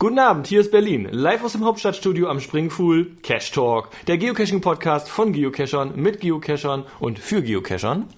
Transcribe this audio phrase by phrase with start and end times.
[0.00, 1.08] Guten Abend, hier ist Berlin.
[1.12, 3.12] Live aus dem Hauptstadtstudio am Springfuhl.
[3.22, 8.08] Cash Talk, der Geocaching-Podcast von Geocachern, mit Geocachern und für Geocachern.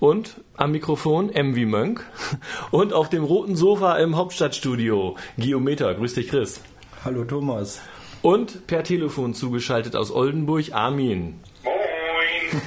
[0.00, 2.04] Und am Mikrofon MV Mönk.
[2.72, 5.94] Und auf dem roten Sofa im Hauptstadtstudio Geometer.
[5.94, 6.60] Grüß dich, Chris.
[7.04, 7.80] Hallo, Thomas.
[8.20, 11.40] Und per Telefon zugeschaltet aus Oldenburg, Armin.
[11.62, 12.62] Moin.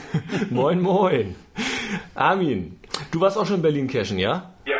[0.50, 1.36] moin, moin.
[2.16, 2.79] Armin,
[3.11, 4.54] du warst auch schon in Berlin cashen, ja?
[4.66, 4.77] Ja.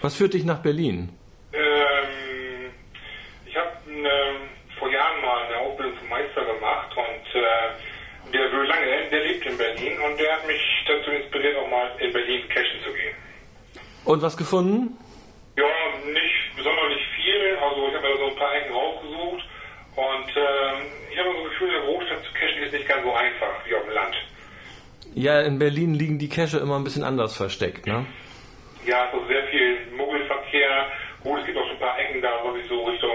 [0.00, 1.08] Was führt dich nach Berlin?
[1.52, 2.70] Ähm,
[3.46, 8.68] ich habe ähm, vor Jahren mal eine Ausbildung zum Meister gemacht und äh, der will
[8.80, 12.48] lange, der lebt in Berlin und der hat mich dazu inspiriert, auch mal in Berlin
[12.48, 13.14] cashen zu gehen.
[14.04, 14.96] Und was gefunden?
[15.56, 15.64] Ja,
[16.06, 17.56] nicht besonders viel.
[17.60, 19.44] Also ich habe mir so ein paar Ecken rausgesucht
[19.96, 23.02] und ähm, ich habe so das Gefühl, in der Großstadt zu cashen ist nicht ganz
[23.04, 24.16] so einfach wie auf dem Land.
[25.14, 28.06] Ja, in Berlin liegen die Cache immer ein bisschen anders versteckt, ne?
[28.86, 30.86] Ja, so sehr viel Muggelverkehr.
[31.22, 33.10] Gut, es gibt auch schon ein paar Ecken da, wo ich so Richtung,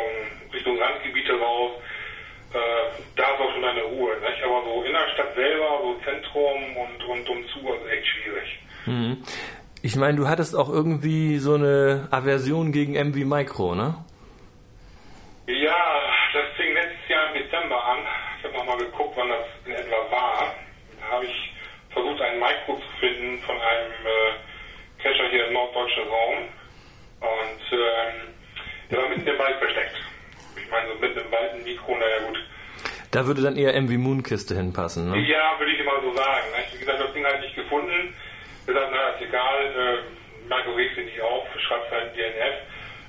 [0.54, 1.72] Richtung Randgebiete raus.
[2.54, 2.58] Äh,
[3.62, 4.16] da ist auch schon eine Ruhe.
[4.20, 4.44] Nicht?
[4.44, 8.60] Aber so Innerstadt selber, so Zentrum und rundum zu, ist echt schwierig.
[8.86, 9.24] Mhm.
[9.82, 13.96] Ich meine, du hattest auch irgendwie so eine Aversion gegen MV Micro, ne?
[15.48, 16.02] Ja,
[16.34, 18.00] das fing letztes Jahr im Dezember an.
[18.40, 20.56] Ich habe nochmal geguckt, wann das in etwa war.
[21.00, 21.54] Da habe ich
[21.92, 26.38] versucht, einen Micro zu finden von einem äh, Cacher hier im norddeutschen Raum.
[27.22, 28.34] Und ähm,
[28.90, 29.96] der war mitten im Wald versteckt.
[30.58, 32.40] Ich meine, so mitten im Wald ein Mikro, naja gut.
[33.16, 35.16] Da würde dann eher MV Moonkiste hinpassen, ne?
[35.24, 36.52] Ja, würde ich immer so sagen.
[36.52, 36.68] Ne?
[36.74, 38.12] Wie gesagt, das Ding halt nicht gefunden.
[38.68, 42.60] Gesagt, naja, ist egal, äh, Micro regst du nicht auf, schreibst halt DNF.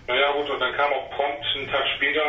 [0.07, 2.23] Naja gut, und dann kam auch prompt einen Tag später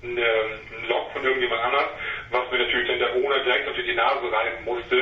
[0.00, 1.92] ein, ein Log von irgendjemand anders,
[2.30, 4.96] was mir natürlich dann der Owner direkt unter die Nase reiben musste.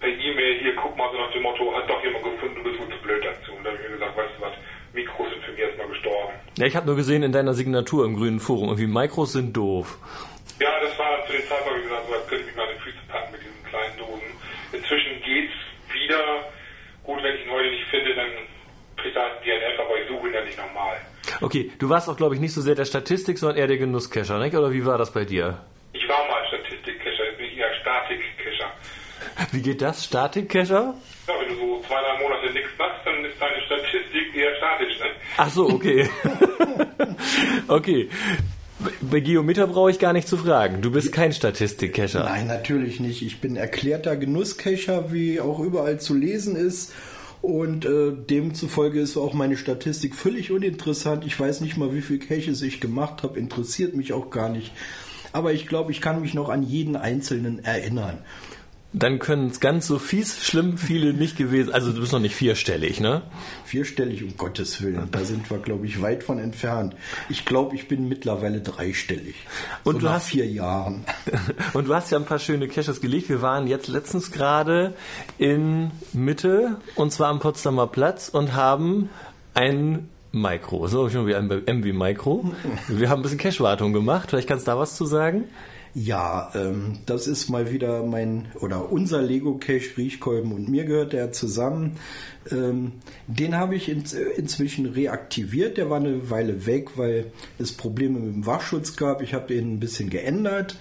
[0.00, 2.80] Per E-Mail hier, guck mal, so nach dem Motto, hat doch jemand gefunden, du bist
[2.82, 3.54] wohl zu blöd dazu.
[3.54, 4.54] Und dann habe ich mir gesagt, weißt du was,
[4.92, 6.34] Mikros sind für mich erstmal gestorben.
[6.58, 10.02] Ja, ich habe nur gesehen in deiner Signatur im grünen Forum, irgendwie Mikros sind doof.
[10.60, 12.76] Ja, das war zu dem Zeitpunkt, wie gesagt, so, als könnte ich mich mal in
[12.76, 14.30] die Füße packen mit diesen kleinen Dosen.
[14.72, 15.56] Inzwischen geht's
[15.92, 16.52] wieder.
[17.04, 18.30] Gut, wenn ich ihn heute nicht finde, dann
[18.96, 20.96] kriegt er halt DNF, aber ich suche ihn ja nicht nochmal.
[21.40, 24.38] Okay, du warst auch, glaube ich, nicht so sehr der Statistik, sondern eher der Genusscacher,
[24.38, 24.54] nicht?
[24.54, 25.64] Oder wie war das bei dir?
[25.92, 28.72] Ich war mal Statistikcacher, jetzt bin ich eher Statikcacher.
[29.52, 30.04] Wie geht das?
[30.04, 30.94] Statikcacher?
[31.28, 34.98] Ja, wenn du so zwei, drei Monate nichts machst, dann ist deine Statistik eher statisch,
[34.98, 35.06] ne?
[35.36, 36.08] Ach so, okay.
[37.68, 38.08] okay.
[39.10, 40.80] Bei Geometer brauche ich gar nicht zu fragen.
[40.80, 42.22] Du bist kein Statistikcacher.
[42.24, 43.22] Nein, natürlich nicht.
[43.22, 46.92] Ich bin erklärter Genusscacher, wie auch überall zu lesen ist.
[47.40, 51.26] Und äh, demzufolge ist auch meine Statistik völlig uninteressant.
[51.26, 53.40] Ich weiß nicht mal, wie viel Caches ich gemacht habe.
[53.40, 54.70] Interessiert mich auch gar nicht.
[55.32, 58.18] Aber ich glaube, ich kann mich noch an jeden einzelnen erinnern.
[58.94, 61.72] Dann können es ganz so fies, schlimm viele nicht gewesen.
[61.72, 63.22] Also du bist noch nicht vierstellig, ne?
[63.64, 65.08] Vierstellig, um Gottes Willen.
[65.10, 66.94] Da sind wir, glaube ich, weit von entfernt.
[67.30, 69.34] Ich glaube, ich bin mittlerweile dreistellig.
[69.84, 71.04] Und so du hast vier Jahren.
[71.72, 73.30] Und du hast ja ein paar schöne Caches gelegt.
[73.30, 74.92] Wir waren jetzt letztens gerade
[75.38, 79.08] in Mitte und zwar am Potsdamer Platz und haben
[79.54, 82.52] ein Micro, so schon wie ein MV Micro.
[82.88, 84.30] Wir haben ein bisschen Cache-Wartung gemacht.
[84.30, 85.44] Vielleicht kannst du da was zu sagen?
[85.94, 91.12] Ja, ähm, das ist mal wieder mein oder unser Lego Cache Riechkolben und mir gehört
[91.12, 91.98] der zusammen.
[92.50, 92.92] Ähm,
[93.26, 94.02] den habe ich in,
[94.36, 95.76] inzwischen reaktiviert.
[95.76, 97.26] Der war eine Weile weg, weil
[97.58, 99.20] es Probleme mit dem Wachschutz gab.
[99.20, 100.78] Ich habe den ein bisschen geändert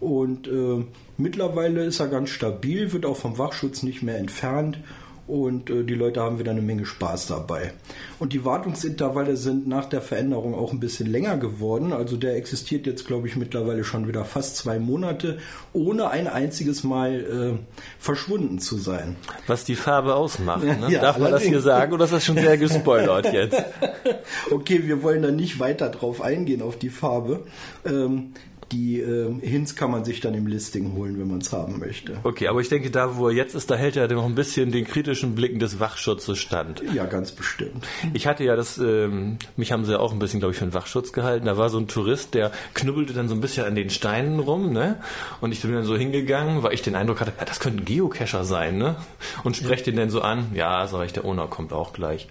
[0.00, 0.84] und äh,
[1.18, 4.78] mittlerweile ist er ganz stabil, wird auch vom Wachschutz nicht mehr entfernt
[5.26, 7.72] und äh, die Leute haben wieder eine Menge Spaß dabei.
[8.18, 11.92] Und die Wartungsintervalle sind nach der Veränderung auch ein bisschen länger geworden.
[11.92, 15.38] Also der existiert jetzt, glaube ich, mittlerweile schon wieder fast zwei Monate,
[15.72, 17.58] ohne ein einziges Mal äh,
[17.98, 19.16] verschwunden zu sein.
[19.46, 20.64] Was die Farbe ausmacht.
[20.76, 20.92] Ne?
[20.92, 23.62] Ja, Darf man das hier sagen oder ist das schon sehr gespoilert jetzt?
[24.50, 27.44] Okay, wir wollen da nicht weiter drauf eingehen auf die Farbe.
[27.84, 28.32] Ähm,
[28.72, 32.18] die äh, Hints kann man sich dann im Listing holen, wenn man es haben möchte.
[32.24, 34.72] Okay, aber ich denke, da wo er jetzt ist, da hält er noch ein bisschen
[34.72, 36.82] den kritischen Blicken des Wachschutzes stand.
[36.92, 37.86] Ja, ganz bestimmt.
[38.12, 40.66] Ich hatte ja das, ähm, mich haben sie ja auch ein bisschen, glaube ich, für
[40.66, 41.46] den Wachschutz gehalten.
[41.46, 44.72] Da war so ein Tourist, der knubbelte dann so ein bisschen an den Steinen rum,
[44.72, 44.96] ne?
[45.40, 47.84] Und ich bin dann so hingegangen, weil ich den Eindruck hatte, ja, das könnte ein
[47.84, 48.96] Geocacher sein, ne?
[49.44, 52.28] Und spreche den dann so an, ja, sag ich, der Owner kommt auch gleich.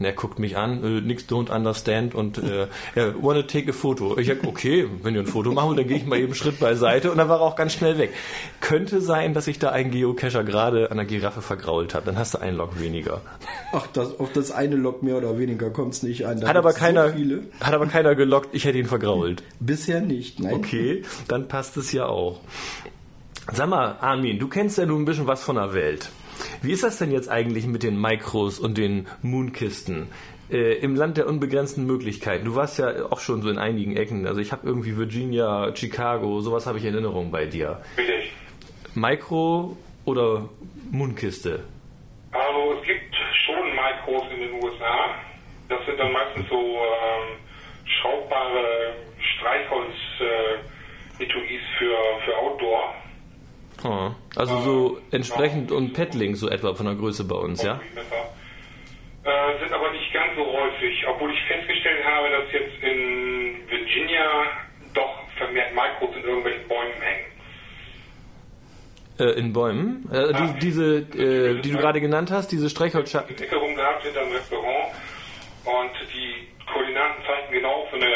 [0.00, 3.72] Und er guckt mich an, äh, nix don't understand und äh, er wanna take a
[3.74, 4.16] photo.
[4.18, 6.58] Ich sag, okay, wenn ihr ein Foto machen, dann gehe ich mal eben einen Schritt
[6.58, 8.10] beiseite und dann war er auch ganz schnell weg.
[8.62, 12.06] Könnte sein, dass sich da ein Geocacher gerade an der Giraffe vergrault hat.
[12.06, 13.20] Dann hast du einen Log weniger.
[13.72, 16.40] Ach, das, auf das eine Log mehr oder weniger kommt es nicht an.
[16.40, 17.42] Da Hat aber keiner, So viele.
[17.60, 19.42] hat aber keiner gelockt, ich hätte ihn vergrault.
[19.60, 20.54] Bisher nicht, nein.
[20.54, 22.40] Okay, dann passt es ja auch.
[23.52, 26.08] Sag mal, Armin, du kennst ja nun ein bisschen was von der Welt.
[26.62, 30.08] Wie ist das denn jetzt eigentlich mit den Micros und den Moonkisten?
[30.50, 32.44] Äh, Im Land der unbegrenzten Möglichkeiten.
[32.44, 34.26] Du warst ja auch schon so in einigen Ecken.
[34.26, 37.80] Also ich habe irgendwie Virginia, Chicago, sowas habe ich in Erinnerung bei dir.
[37.96, 38.32] Richtig.
[38.94, 40.48] Micro oder
[40.90, 41.64] Mundkiste?
[42.32, 43.14] Also es gibt
[43.46, 45.14] schon Micros in den USA.
[45.68, 47.38] Das sind dann meistens so ähm,
[47.84, 52.94] schraubbare Streichholz-Etuis für, für Outdoor.
[53.82, 57.80] Ah, also so entsprechend und Paddling so etwa von der Größe bei uns, ja?
[59.24, 64.46] Äh, sind aber nicht ganz so häufig, obwohl ich festgestellt habe, dass jetzt in Virginia
[64.94, 67.26] doch vermehrt Micros in irgendwelchen Bäumen hängen.
[69.18, 70.08] Äh, in Bäumen?
[70.12, 73.34] Äh, die, diese, äh, die du gerade genannt hast, diese Streichholzschatten.
[73.34, 74.88] Ich habe gehabt hinter einem Restaurant
[75.64, 78.08] und die Koordinaten zeigten genau so eine,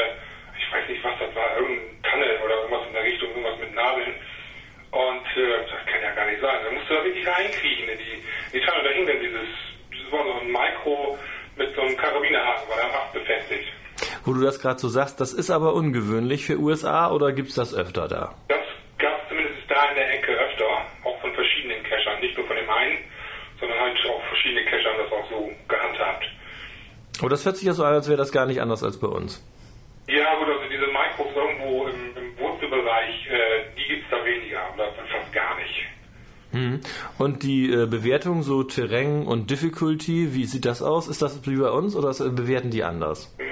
[0.56, 3.75] ich weiß nicht, was das war, irgendeine Tanne oder irgendwas in der Richtung, irgendwas mit
[3.75, 4.14] Nadeln.
[5.11, 6.59] Und äh, das kann ja gar nicht sein.
[6.65, 8.85] Da musst du da wirklich reinkriechen in die, in die Tanne.
[8.85, 9.49] Da hing dann dieses,
[9.91, 11.19] das war so ein Mikro
[11.56, 13.73] mit so einem Karabinerhaken, war am Ast befestigt.
[14.25, 17.55] Wo du das gerade so sagst, das ist aber ungewöhnlich für USA oder gibt es
[17.55, 18.35] das öfter da?
[18.49, 18.65] Das
[18.99, 20.67] gab es zumindest da in der Ecke öfter,
[21.05, 22.21] auch von verschiedenen Cachern.
[22.21, 22.99] Nicht nur von dem einen,
[23.61, 26.25] sondern halt auch verschiedene Cacher haben das auch so gehandhabt.
[27.21, 29.07] Aber das hört sich ja so an, als wäre das gar nicht anders als bei
[29.07, 29.45] uns.
[30.07, 34.61] Ja, gut, also diese Micros irgendwo im, im Wurzelbereich, äh, die gibt es da weniger,
[34.75, 35.87] oder fast gar nicht.
[36.44, 36.44] Hm.
[37.19, 41.09] Und die äh, Bewertung, so Terrain und Difficulty, wie sieht das aus?
[41.09, 43.35] Ist das wie bei uns oder äh, bewerten die anders?
[43.39, 43.45] Mm,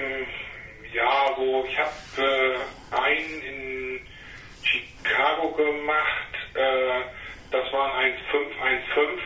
[0.95, 3.99] Ja, so, ich habe äh, einen in
[4.63, 7.01] Chicago gemacht, äh,
[7.51, 8.15] das war ein 1.5,
[8.95, 9.19] 1.5.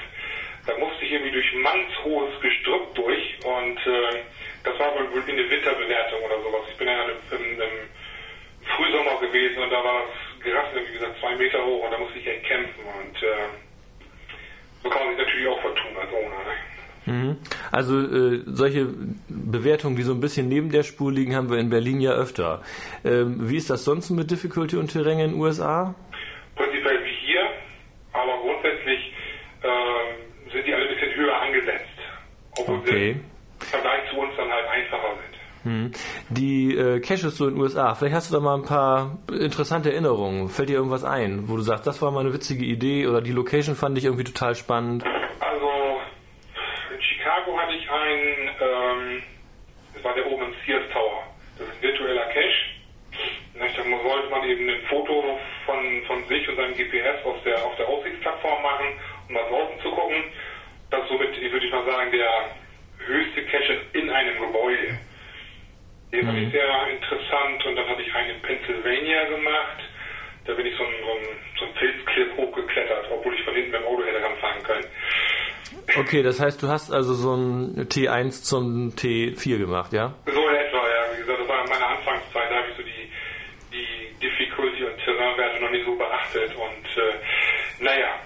[0.65, 4.23] Da musste ich irgendwie durch mannshohes Gestrüpp durch und äh,
[4.63, 6.68] das war wohl wohl in der Winterbewertung oder sowas.
[6.71, 11.18] Ich bin ja im, im, im Frühsommer gewesen und da war das Gerassel, wie gesagt,
[11.21, 13.47] zwei Meter hoch und da musste ich echt kämpfen und äh,
[14.87, 16.35] so kann man sich natürlich auch vertun als Owner.
[16.45, 17.13] Ne?
[17.13, 17.37] Mhm.
[17.71, 18.87] Also äh, solche
[19.29, 22.61] Bewertungen, die so ein bisschen neben der Spur liegen, haben wir in Berlin ja öfter.
[23.05, 25.95] Ähm, wie ist das sonst mit Difficulty und Terrain in den USA?
[26.55, 27.41] prinzipiell wie hier,
[28.13, 29.13] aber grundsätzlich
[29.63, 31.85] ähm, sind die alle ein bisschen höher angesetzt.
[32.59, 32.89] Obwohl Okay.
[32.89, 33.21] sie im
[33.59, 35.26] Vergleich zu uns dann halt einfacher sind.
[35.67, 35.91] Hm.
[36.29, 39.91] Die äh, Caches so in den USA, vielleicht hast du da mal ein paar interessante
[39.91, 40.47] Erinnerungen.
[40.47, 43.33] Fällt dir irgendwas ein, wo du sagst, das war mal eine witzige Idee oder die
[43.33, 45.03] Location fand ich irgendwie total spannend?
[45.41, 45.99] Also
[46.95, 49.23] in Chicago hatte ich einen, ähm,
[49.93, 51.23] das war der oben im Sears Tower.
[51.59, 52.63] Das ist ein virtueller Cache.
[53.59, 55.77] Da sollte man eben ein Foto von,
[56.07, 58.87] von sich und seinem GPS aus der, auf der Aussichtsplattform machen,
[59.27, 60.23] um nach draußen zu gucken.
[60.91, 62.29] Das ist somit, würde ich mal sagen, der
[63.05, 64.97] höchste Cache in einem Gebäude.
[66.12, 69.80] Den fand ich sehr interessant und dann hatte ich einen in Pennsylvania gemacht.
[70.45, 71.27] Da bin ich so einen, so einen,
[71.59, 74.86] so einen Filzclip hochgeklettert, obwohl ich von hinten dem Auto hätte ranfahren können.
[76.00, 80.13] Okay, das heißt, du hast also so ein T1 zum T4 gemacht, ja?
[80.25, 81.04] So in etwa, ja.
[81.13, 83.12] Wie gesagt, das war in meiner Anfangszeit, da habe ich so die,
[83.74, 88.16] die Difficulty und Terrainwerte noch nicht so beachtet und äh, naja,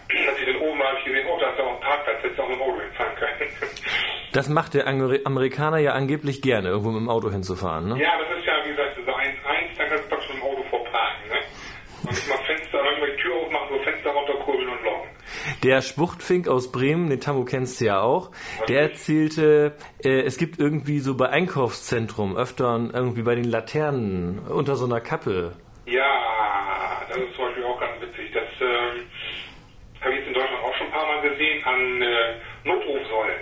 [4.34, 8.02] Das macht der Amer- Amerikaner ja angeblich gerne, irgendwo mit dem Auto hinzufahren, ne?
[8.02, 10.64] ja, das ist ja, wie gesagt, so 1-1, dann kannst du praktisch mit dem Auto
[10.70, 11.36] vorparken, ne?
[12.04, 15.10] Und mal Fenster, irgendwelche Tür aufmachen, so Fenster runterkurbeln und locken.
[15.64, 18.32] Der Spuchtfink aus Bremen, den Tammo kennst du ja auch,
[18.70, 24.76] der erzählte, äh, es gibt irgendwie so bei Einkaufszentrum öfter irgendwie bei den Laternen unter
[24.76, 25.54] so einer Kappe.
[25.86, 28.32] Ja, das ist zum Beispiel auch ganz witzig.
[28.34, 29.06] Das ähm,
[30.00, 33.41] habe ich jetzt in Deutschland auch schon ein paar Mal gesehen an äh, Notrufsäulen.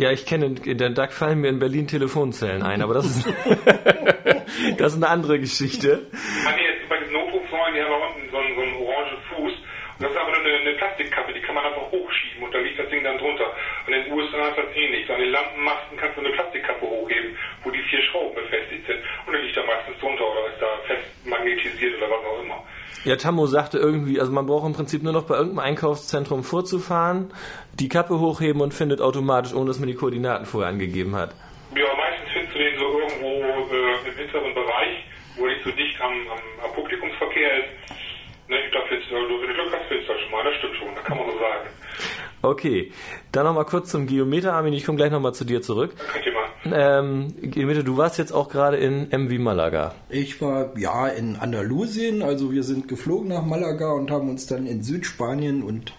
[0.00, 3.28] Ja, ich kenne, da fallen mir in Berlin Telefonzellen ein, aber das ist,
[4.78, 6.08] das ist eine andere Geschichte.
[6.08, 9.52] Jetzt bei diesen Notrufsäulen, die haben da unten so einen, so einen orangen Fuß.
[9.52, 12.60] Und das ist aber nur eine, eine Plastikkappe, die kann man einfach hochschieben und da
[12.60, 13.52] liegt das Ding dann drunter.
[13.86, 15.06] Und in den USA ist das ähnlich.
[15.06, 19.04] So an den Lampenmasten kannst du eine Plastikkappe hochheben, wo die vier Schrauben befestigt sind.
[19.26, 22.64] Und dann liegt da meistens drunter oder ist da fest magnetisiert oder was auch immer.
[23.04, 27.32] Ja, Tammo sagte irgendwie, also man braucht im Prinzip nur noch bei irgendeinem Einkaufszentrum vorzufahren,
[27.72, 31.34] die Kappe hochheben und findet automatisch, ohne dass man die Koordinaten vorher angegeben hat.
[31.74, 35.04] Ja, meistens findest du den so irgendwo äh, im hinteren Bereich,
[35.36, 38.00] wo er nicht so dicht am, am, am Publikumsverkehr ist.
[38.48, 40.44] Ne, da findest du, wenn du Glück hast, findest du das schon mal.
[40.44, 41.68] Das stimmt schon, das kann man so sagen.
[42.42, 42.92] Okay,
[43.32, 45.94] dann nochmal kurz zum Geometer, Armin, ich komme gleich nochmal zu dir zurück.
[45.96, 46.29] Mal.
[46.64, 49.94] Ähm, du warst jetzt auch gerade in MV Malaga.
[50.08, 54.66] Ich war ja in Andalusien, also wir sind geflogen nach Malaga und haben uns dann
[54.66, 55.92] in Südspanien und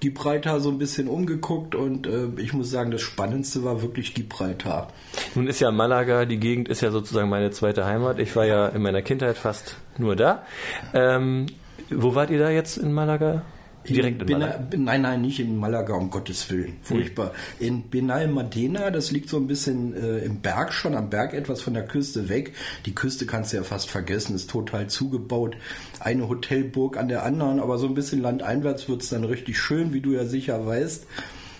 [0.00, 4.88] Gibraltar so ein bisschen umgeguckt und äh, ich muss sagen, das Spannendste war wirklich Gibraltar.
[5.34, 8.18] Nun ist ja Malaga, die Gegend ist ja sozusagen meine zweite Heimat.
[8.18, 10.44] Ich war ja in meiner Kindheit fast nur da.
[10.92, 11.46] Ähm,
[11.88, 13.42] wo wart ihr da jetzt in Malaga?
[13.88, 14.76] Direkt in, in Malaga?
[14.76, 16.78] Nein, nein, nicht in Malaga, um Gottes Willen.
[16.82, 17.32] Furchtbar.
[17.58, 17.66] Hm.
[17.66, 21.60] In Benal Madena, das liegt so ein bisschen äh, im Berg schon, am Berg etwas
[21.60, 22.52] von der Küste weg.
[22.86, 25.56] Die Küste kannst du ja fast vergessen, ist total zugebaut.
[26.00, 29.92] Eine Hotelburg an der anderen, aber so ein bisschen landeinwärts wird es dann richtig schön,
[29.92, 31.06] wie du ja sicher weißt.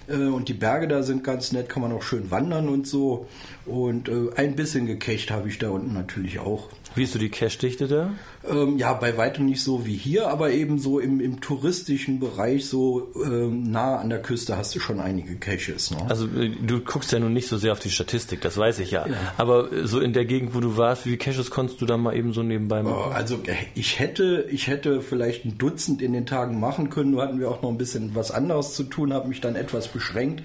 [0.09, 3.27] Äh, und die Berge da sind ganz nett, kann man auch schön wandern und so.
[3.67, 6.69] Und äh, ein bisschen gekecht habe ich da unten natürlich auch.
[6.95, 8.11] Wie ist so die Cache-Dichte da?
[8.49, 12.67] Ähm, ja, bei weitem nicht so wie hier, aber eben so im, im touristischen Bereich,
[12.67, 15.91] so ähm, nah an der Küste hast du schon einige Caches.
[15.91, 15.97] Ne?
[16.09, 18.93] Also äh, du guckst ja nun nicht so sehr auf die Statistik, das weiß ich
[18.93, 19.07] ja.
[19.09, 19.15] ja.
[19.39, 22.15] Aber so in der Gegend, wo du warst, wie viele Caches konntest du da mal
[22.15, 22.97] eben so nebenbei machen?
[22.97, 23.41] Oh, also
[23.75, 27.51] ich hätte, ich hätte vielleicht ein Dutzend in den Tagen machen können, nur hatten wir
[27.51, 30.43] auch noch ein bisschen was anderes zu tun, habe mich dann etwas beschränkt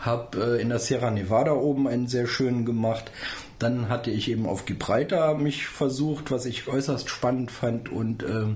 [0.00, 3.10] habe äh, in der Sierra Nevada oben einen sehr schönen gemacht.
[3.58, 7.90] Dann hatte ich eben auf Gibraltar mich versucht, was ich äußerst spannend fand.
[7.90, 8.46] Und äh,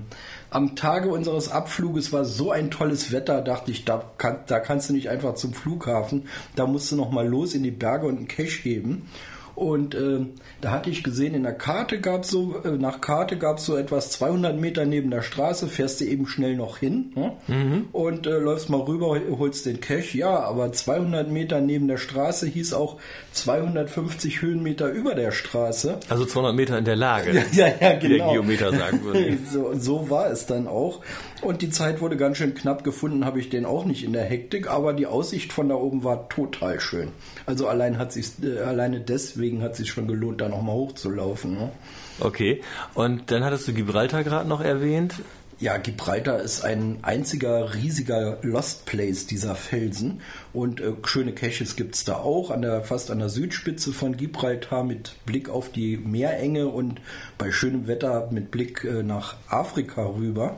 [0.49, 4.89] am Tage unseres Abfluges war so ein tolles Wetter, dachte ich, da, kann, da kannst
[4.89, 8.17] du nicht einfach zum Flughafen, da musst du noch mal los in die Berge und
[8.17, 9.07] einen Cash geben.
[9.55, 10.25] Und äh,
[10.59, 13.77] da hatte ich gesehen, in der Karte gab so, äh, nach Karte gab es so
[13.77, 17.33] etwas 200 Meter neben der Straße, fährst du eben schnell noch hin ne?
[17.47, 17.85] mhm.
[17.93, 20.13] und äh, läufst mal rüber, holst den Cash.
[20.13, 22.97] Ja, aber 200 Meter neben der Straße hieß auch
[23.31, 25.99] 250 Höhenmeter über der Straße.
[26.09, 28.01] Also 200 Meter in der Lage, ja, ja, ja genau.
[28.01, 28.33] wie der genau.
[28.33, 29.37] Geometer sagen würde.
[29.51, 31.01] so, so war es dann auch.
[31.41, 34.23] Und die Zeit wurde ganz schön knapp gefunden, habe ich den auch nicht in der
[34.23, 37.09] Hektik, aber die Aussicht von da oben war total schön.
[37.45, 41.53] Also allein hat sich äh, alleine deswegen hat sich schon gelohnt, da nochmal hochzulaufen.
[41.53, 41.71] Ne?
[42.19, 42.61] Okay.
[42.93, 45.15] Und dann hattest du Gibraltar gerade noch erwähnt.
[45.57, 50.19] Ja, Gibraltar ist ein einziger riesiger Lost Place dieser Felsen
[50.51, 54.17] und äh, schöne Caches gibt es da auch, an der, fast an der Südspitze von
[54.17, 56.99] Gibraltar mit Blick auf die Meerenge und
[57.37, 60.57] bei schönem Wetter mit Blick äh, nach Afrika rüber.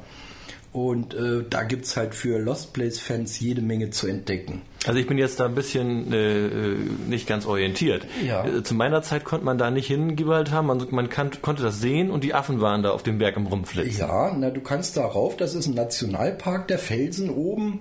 [0.78, 4.62] Und äh, da gibt es halt für Lost Place-Fans jede Menge zu entdecken.
[4.86, 6.76] Also ich bin jetzt da ein bisschen äh,
[7.10, 8.06] nicht ganz orientiert.
[8.24, 8.46] Ja.
[8.46, 10.62] Äh, zu meiner Zeit konnte man da nicht Gibraltar.
[10.62, 13.48] man, man kann, konnte das sehen und die Affen waren da auf dem Berg im
[13.48, 14.02] Rumflitzen.
[14.02, 17.80] Ja, na, du kannst da rauf, das ist ein Nationalpark der Felsen oben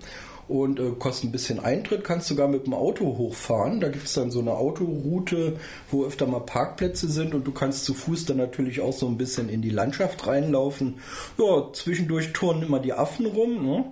[0.49, 3.81] und äh, kostet ein bisschen Eintritt, kannst sogar mit dem Auto hochfahren.
[3.81, 5.57] Da gibt es dann so eine Autoroute,
[5.91, 9.19] wo öfter mal Parkplätze sind und du kannst zu Fuß dann natürlich auch so ein
[9.19, 10.99] bisschen in die Landschaft reinlaufen.
[11.39, 13.67] Ja, zwischendurch turnen immer die Affen rum.
[13.67, 13.85] Ne?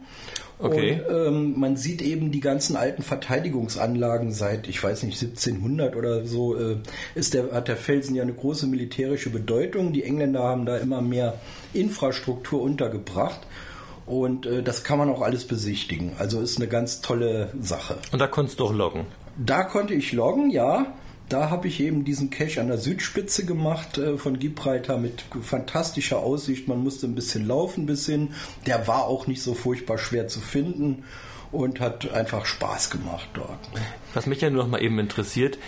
[0.58, 1.00] Okay.
[1.00, 6.24] Und ähm, man sieht eben die ganzen alten Verteidigungsanlagen seit, ich weiß nicht, 1700 oder
[6.24, 6.76] so, äh,
[7.16, 9.92] ist der, hat der Felsen ja eine große militärische Bedeutung.
[9.92, 11.40] Die Engländer haben da immer mehr
[11.72, 13.40] Infrastruktur untergebracht.
[14.06, 16.12] Und äh, das kann man auch alles besichtigen.
[16.18, 17.96] Also ist eine ganz tolle Sache.
[18.12, 19.06] Und da konntest du auch loggen?
[19.36, 20.94] Da konnte ich loggen, ja.
[21.28, 26.18] Da habe ich eben diesen Cache an der Südspitze gemacht äh, von Gibraltar mit fantastischer
[26.18, 26.68] Aussicht.
[26.68, 28.34] Man musste ein bisschen laufen bis hin.
[28.66, 31.04] Der war auch nicht so furchtbar schwer zu finden
[31.50, 33.58] und hat einfach Spaß gemacht dort.
[34.12, 35.58] Was mich ja nur noch mal eben interessiert,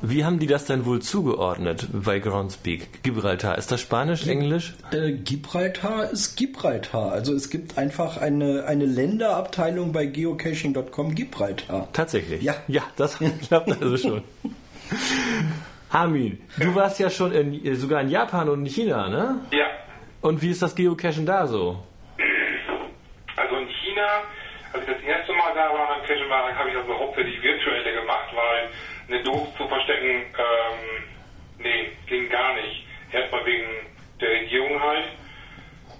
[0.00, 3.02] wie haben die das denn wohl zugeordnet bei Groundspeak?
[3.02, 4.74] Gibraltar, ist das Spanisch, Gib Englisch?
[4.92, 7.10] Äh, Gibraltar ist Gibraltar.
[7.12, 11.88] Also es gibt einfach eine, eine Länderabteilung bei geocaching.com Gibraltar.
[11.92, 12.42] Tatsächlich?
[12.42, 12.54] Ja.
[12.68, 14.22] Ja, das klappt also schon.
[15.90, 19.40] Armin, du warst ja schon in, sogar in Japan und in China, ne?
[19.50, 19.66] Ja.
[20.20, 21.82] Und wie ist das Geocachen da so?
[23.36, 24.06] Also in China,
[24.72, 28.00] als ich das erste Mal da war, beim Cachen war, habe ich also hauptsächlich virtuelle
[28.00, 28.68] gemacht, weil
[29.08, 31.04] eine Dose zu verstecken, ähm,
[31.58, 32.84] nee, ging gar nicht.
[33.12, 33.66] Erstmal wegen
[34.20, 35.04] der Regierung halt.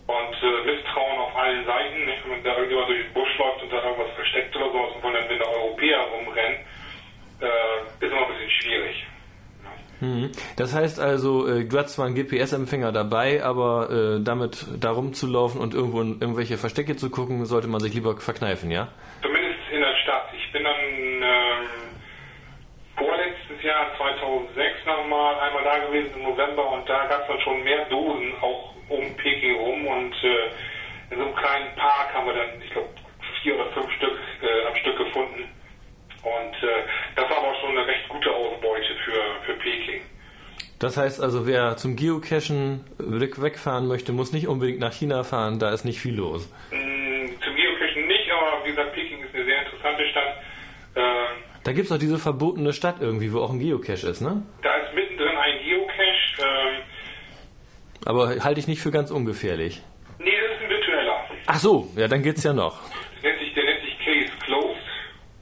[0.07, 2.23] Und äh, Misstrauen auf allen Seiten, nicht?
[2.29, 5.12] wenn da irgendjemand durch den Busch läuft und da irgendwas versteckt oder sowas und von
[5.12, 6.59] dann, da Europäer rumrennen,
[7.41, 9.07] äh, ist immer ein bisschen schwierig.
[10.00, 10.31] Mhm.
[10.57, 15.61] Das heißt also, äh, du hast zwar einen GPS-Empfänger dabei, aber äh, damit da rumzulaufen
[15.61, 18.88] und irgendwo in irgendwelche Verstecke zu gucken, sollte man sich lieber verkneifen, ja?
[23.59, 27.62] Vorletztes Jahr 2006 nochmal einmal da gewesen im November und da gab es dann schon
[27.62, 30.50] mehr Dosen auch um Peking rum und äh,
[31.11, 32.88] in so einem kleinen Park haben wir dann, ich glaube,
[33.43, 35.49] vier oder fünf Stück äh, am Stück gefunden.
[36.23, 36.83] Und äh,
[37.17, 40.03] das war aber schon eine recht gute Ausbeute für, für Peking.
[40.79, 45.73] Das heißt also, wer zum Geocachen wegfahren möchte, muss nicht unbedingt nach China fahren, da
[45.73, 46.49] ist nicht viel los.
[46.71, 50.35] Mm, zum Geocachen nicht, aber wie gesagt, Peking ist eine sehr interessante Stadt.
[50.95, 51.00] Äh,
[51.69, 54.43] da gibt es auch diese verbotene Stadt irgendwie, wo auch ein Geocache ist, ne?
[54.63, 56.41] Da ist mittendrin ein Geocache.
[56.41, 56.83] Ähm,
[58.07, 59.83] aber halte ich nicht für ganz ungefährlich.
[60.19, 61.25] Nee, das ist ein virtueller.
[61.47, 62.81] Ach so, ja, dann geht's ja noch.
[63.23, 64.81] Der nennt sich, der nennt sich Case Closed.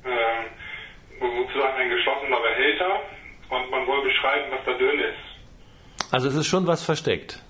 [0.05, 3.01] Ähm, sozusagen ein geschlossener Behälter.
[3.49, 6.13] Und man soll beschreiben, was da drin ist.
[6.13, 7.41] Also es ist schon was versteckt.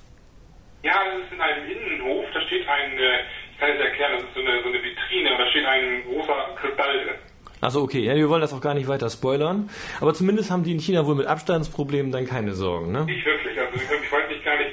[0.83, 2.27] Ja, das ist in einem Innenhof.
[2.35, 3.21] Da steht ein, äh,
[3.53, 6.57] ich kann es erklären, das ist so eine, so eine Vitrine da steht ein großer
[6.61, 7.26] Kristall drin.
[7.67, 7.99] Achso, okay.
[7.99, 9.69] Ja, wir wollen das auch gar nicht weiter spoilern.
[10.01, 13.05] Aber zumindest haben die in China wohl mit Abstandsproblemen dann keine Sorgen, ne?
[13.07, 13.59] Nicht wirklich.
[13.59, 14.71] Also ich weiß nicht gar nicht.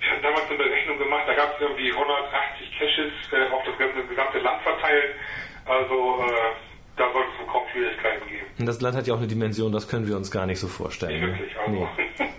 [0.00, 3.78] Wir haben damals eine Berechnung gemacht, da gab es irgendwie 180 Caches äh, auf das
[3.78, 5.14] ganze, gesamte Land verteilt.
[5.64, 6.52] Also äh,
[6.98, 8.46] da soll es kaum Schwierigkeiten geben.
[8.58, 10.68] Und das Land hat ja auch eine Dimension, das können wir uns gar nicht so
[10.68, 11.14] vorstellen.
[11.14, 11.38] Nicht ne?
[11.38, 11.58] wirklich.
[11.58, 11.88] Also.
[12.18, 12.26] Nee.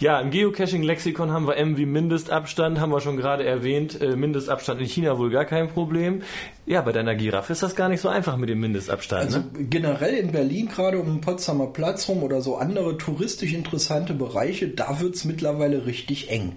[0.00, 4.00] Ja, im Geocaching-Lexikon haben wir M wie Mindestabstand, haben wir schon gerade erwähnt.
[4.00, 6.22] Äh, Mindestabstand in China wohl gar kein Problem.
[6.68, 9.24] Ja, bei deiner Giraffe ist das gar nicht so einfach mit dem Mindestabstand.
[9.24, 9.46] Also ne?
[9.70, 14.68] generell in Berlin, gerade um den Potsdamer Platz rum oder so andere touristisch interessante Bereiche,
[14.68, 16.56] da wird's mittlerweile richtig eng.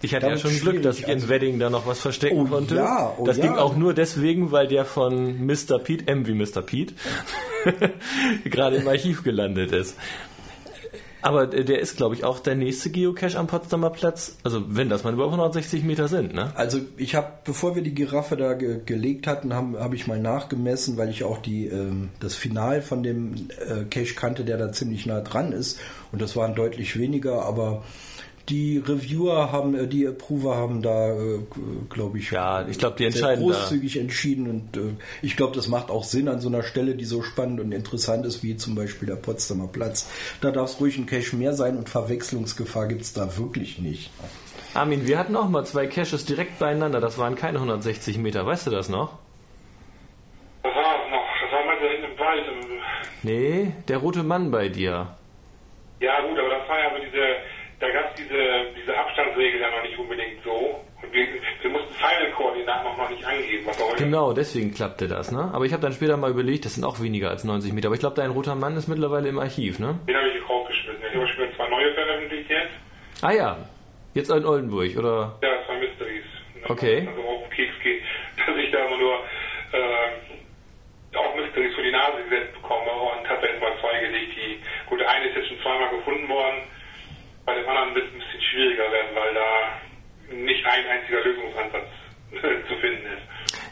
[0.00, 2.44] Ich hatte da ja schon Glück, dass ich in Wedding da noch was verstecken Oh
[2.46, 2.76] konnte.
[2.76, 3.44] ja, oh das ja.
[3.44, 5.78] ging auch nur deswegen, weil der von Mr.
[5.78, 6.62] Pete, M wie Mr.
[6.62, 6.94] Pete,
[8.44, 9.94] gerade im Archiv gelandet ist.
[11.22, 14.36] Aber der ist, glaube ich, auch der nächste Geocache am Potsdamer Platz.
[14.42, 16.52] Also wenn das mal über 160 Meter sind, ne?
[16.54, 20.18] Also ich habe, bevor wir die Giraffe da ge gelegt hatten, habe hab ich mal
[20.18, 24.72] nachgemessen, weil ich auch die, ähm, das Final von dem äh, Cache kannte, der da
[24.72, 25.78] ziemlich nah dran ist.
[26.12, 27.82] Und das waren deutlich weniger, aber
[28.50, 31.38] die Reviewer haben, äh, die Approver haben da, äh,
[31.88, 33.54] glaube ich, Ja, ich glaube, die sehr entscheiden da.
[33.54, 37.04] großzügig entschieden und äh, ich glaube, das macht auch Sinn an so einer Stelle, die
[37.04, 40.10] so spannend und interessant ist, wie zum Beispiel der Potsdamer Platz.
[40.40, 44.10] Da darf es ruhig ein Cache mehr sein und Verwechslungsgefahr gibt es da wirklich nicht.
[44.74, 47.00] Armin, wir hatten auch mal zwei Caches direkt beieinander.
[47.00, 48.46] Das waren keine 160 Meter.
[48.46, 49.18] Weißt du das noch?
[50.62, 51.24] Was war das noch?
[51.42, 52.44] Das war mal da hinten im Wald.
[53.22, 55.16] Nee, der rote Mann bei dir.
[56.00, 57.18] ja gut, aber das war ja aber diese,
[57.80, 60.84] da gab es diese, diese Abstandsregel ja noch nicht unbedingt so.
[61.02, 61.26] Und wir,
[61.62, 65.50] wir mussten Pfeilenkoordinaten auch noch nicht angeben, was Genau, deswegen klappte das, ne?
[65.52, 67.88] Aber ich habe dann später mal überlegt, das sind auch weniger als 90 Meter.
[67.88, 69.98] Aber ich glaube, dein roter Mann ist mittlerweile im Archiv, ne?
[70.06, 71.02] Den habe ich rausgeschmissen.
[71.08, 72.74] Ich habe schon wieder zwei neue veröffentlicht jetzt.
[73.22, 73.56] Ah ja,
[74.12, 75.38] jetzt in Oldenburg, oder?
[75.42, 76.24] Ja, zwei Mysteries.
[76.68, 77.08] Okay.
[77.08, 78.02] Also auf den Keks geht,
[78.46, 79.14] dass ich da immer nur
[79.72, 84.60] äh, auch Mysteries für die Nase gesetzt bekomme und habe jetzt mal zwei gelegt, die,
[84.86, 86.60] gut, eine ist jetzt schon zweimal gefunden worden,
[87.46, 91.88] bei dem anderen wird es ein bisschen schwieriger werden, weil da nicht ein einziger Lösungsansatz
[92.68, 93.20] zu finden ist.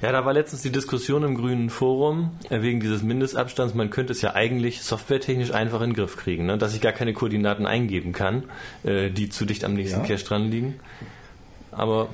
[0.02, 3.74] Ja, da war letztens die Diskussion im grünen Forum äh, wegen dieses Mindestabstands.
[3.74, 6.56] Man könnte es ja eigentlich softwaretechnisch einfach in den Griff kriegen, ne?
[6.58, 8.44] dass ich gar keine Koordinaten eingeben kann,
[8.84, 10.06] äh, die zu dicht am nächsten Ja.
[10.06, 10.78] Cache dran liegen.
[11.72, 12.08] Aber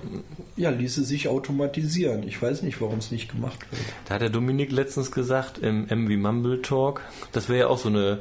[0.56, 2.26] Ja, ließe sich automatisieren.
[2.26, 3.82] Ich weiß nicht, warum es nicht gemacht wird.
[4.08, 7.00] da hat der Dominik letztens gesagt im MV Mumble Talk,
[7.32, 8.18] das wäre ja auch so eine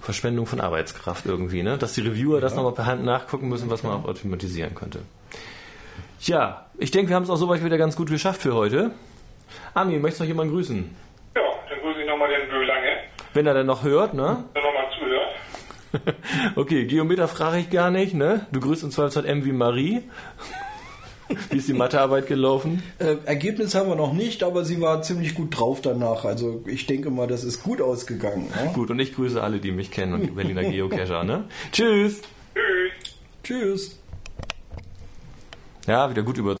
[0.00, 1.78] Verschwendung von Arbeitskraft irgendwie, ne?
[1.78, 5.00] dass die Reviewer das nochmal per Hand nachgucken müssen, was man auch automatisieren könnte.
[6.20, 8.92] Ja, ich denke, wir haben es auch soweit wieder ganz gut geschafft für heute.
[9.74, 10.96] Armin, möchtest du noch jemanden grüßen?
[11.34, 12.88] Ja, dann grüße ich nochmal den Böhlange,
[13.34, 14.44] Wenn er dann noch hört, ne?
[14.54, 16.16] der nochmal zuhört.
[16.56, 18.46] Okay, Geometer frage ich gar nicht, ne?
[18.52, 20.02] Du grüßt uns zwar M wie Marie.
[21.50, 22.82] Wie ist die Mathearbeit gelaufen?
[22.98, 26.24] Äh, Ergebnis haben wir noch nicht, aber sie war ziemlich gut drauf danach.
[26.24, 28.48] Also ich denke mal, das ist gut ausgegangen.
[28.48, 28.70] Ne?
[28.74, 31.44] Gut, und ich grüße alle, die mich kennen und die Berliner Geocacher, ne?
[31.72, 32.22] Tschüss!
[32.54, 33.14] Tschüss.
[33.42, 33.98] Tschüss.
[35.86, 36.54] Ja, wieder gut über